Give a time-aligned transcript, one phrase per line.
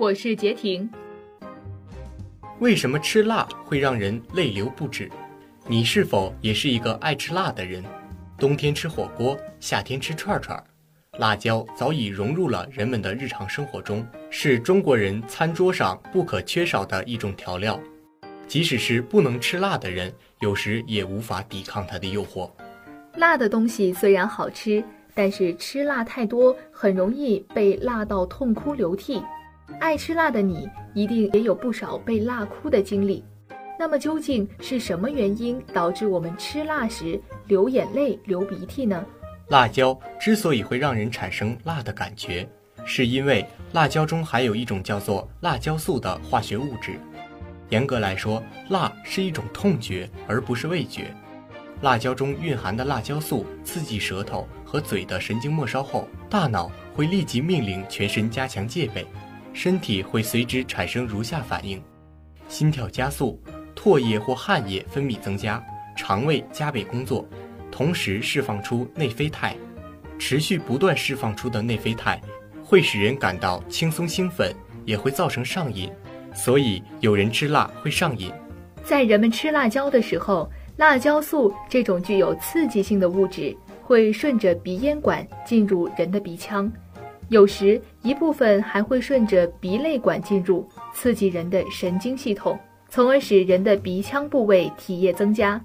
[0.00, 0.88] 我是杰婷。
[2.58, 5.10] 为什么吃辣会让人泪流不止？
[5.66, 7.84] 你是否也是一个爱吃辣的人？
[8.38, 10.58] 冬天吃火锅，夏天吃串串，
[11.18, 17.78] 辣椒早已融入了人们的日常生活中，是中国人餐桌上不可缺少的一种调料。
[18.48, 22.50] 即使是不能吃辣的人，有时也无法抵抗它的诱惑。
[23.16, 29.22] 辣的东西虽然好吃，但是吃辣太多，很容易被辣到痛哭流涕。
[29.78, 33.24] 爱吃辣的你，一定也有不少被辣哭的经历。
[33.78, 39.04] 那么究竟是什么原因导致我们吃辣时流眼泪、流鼻涕呢？
[39.48, 42.46] 辣椒之所以会让人产生辣的感觉，
[42.84, 47.00] 是因为辣椒中含有一种叫做辣椒素的化学物质。
[47.70, 51.14] 严格来说，辣是一种痛觉，而不是味觉。
[51.82, 59.06] 辣椒中蕴含的辣椒素刺激舌头和嘴的神经末梢后，大脑会立即命令全身加强戒备。
[59.52, 61.82] 身体会随之产生如下反应：
[62.48, 63.40] 心跳加速，
[63.74, 65.62] 唾液或汗液分泌增加，
[65.96, 67.26] 肠胃加倍工作，
[67.70, 69.56] 同时释放出内啡肽。
[70.18, 72.20] 持续不断释放出的内啡肽
[72.62, 75.90] 会使人感到轻松兴奋，也会造成上瘾。
[76.34, 78.30] 所以有人吃辣会上瘾。
[78.84, 86.70] 在人们吃辣椒的时候，辣椒素这种具有刺激性的物质会顺着鼻咽管进入人的鼻腔。
[87.30, 95.58] 有时一部分还会顺着鼻泪管进入，刺激人的神经系统，从而使人的鼻腔部位体液增加。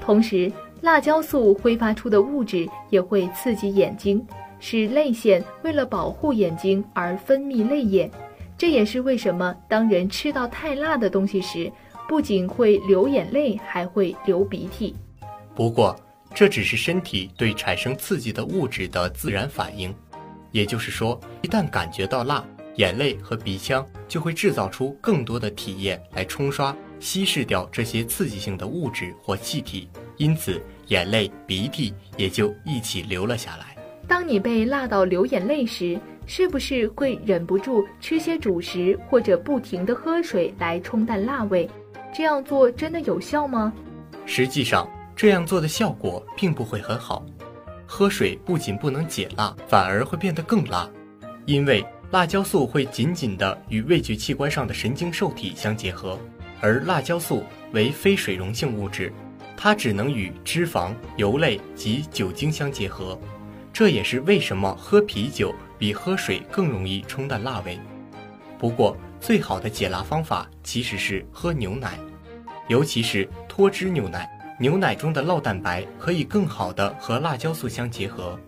[0.00, 0.50] 同时，
[0.80, 4.24] 辣椒素挥发出的物质也会刺激眼睛，
[4.60, 8.08] 使泪腺为了保护眼睛而分泌泪液。
[8.56, 11.70] 这也是为什么当人吃到太辣的东西时，
[12.08, 14.94] 不仅会流眼泪，还会流鼻涕。
[15.52, 15.98] 不过，
[16.32, 19.92] 这只是身体对产生刺激的物质的自然反应。
[20.52, 22.44] 也就是说，一旦感觉到辣，
[22.76, 33.76] 眼泪和鼻腔就会制造出更多的体液来冲刷、稀释掉这些刺激性的物质或气体，因此眼泪、鼻涕也就一起流了下来。
[34.06, 41.68] 当你被辣到流眼泪时，是不是会忍不住吃些主食或者不停地喝水来冲淡辣味？
[42.14, 43.72] 这样做真的有效吗？
[44.26, 47.24] 实际上，这样做的效果并不会很好。
[47.94, 50.88] 喝水不仅不能解辣，反而会变得更辣，
[51.44, 56.18] 因为辣椒素会紧紧地与味觉器官上的神经受体相结合，
[56.62, 59.12] 而辣椒素为非水溶性物质，
[59.58, 63.20] 它只能与脂肪、油类及酒精相结合。
[63.74, 67.78] 这也是为什么喝啤酒比喝水更容易冲淡辣味。
[68.58, 71.98] 不过，最好的解辣方法其实是喝牛奶，
[72.68, 74.26] 尤其是脱脂牛奶。
[74.58, 78.38] 牛奶中的酪蛋白可以更好的和辣椒素相结合，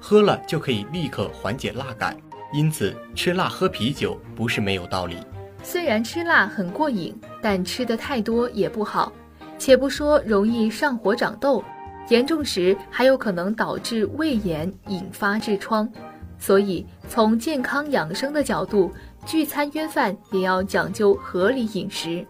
[0.00, 2.16] 喝了就可以立刻缓解辣感。
[2.52, 5.16] 因此，吃辣喝啤酒不是没有道理。
[5.62, 9.12] 虽然吃辣很过瘾，但吃的太多也不好。
[9.56, 11.62] 且不说容易上火长痘，
[12.08, 15.88] 严重时还有可能导致胃炎，引发痔疮。
[16.38, 18.92] 所以，从健康养生的角度，
[19.24, 22.26] 聚餐约饭也要讲究合理饮食。